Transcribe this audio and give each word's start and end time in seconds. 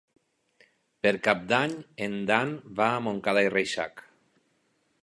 Per 1.07 1.11
Cap 1.27 1.43
d'Any 1.51 1.75
en 2.07 2.17
Dan 2.33 2.57
va 2.81 2.89
a 2.95 3.05
Montcada 3.11 3.47
i 3.51 3.55
Reixac. 3.57 4.05